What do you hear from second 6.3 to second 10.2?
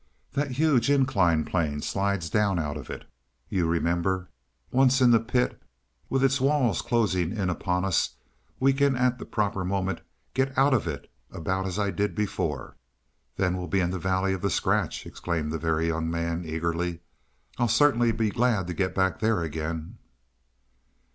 walls closing in upon us, we can at the proper moment